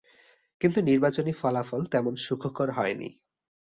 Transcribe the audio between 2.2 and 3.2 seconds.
সুখকর হয়নি।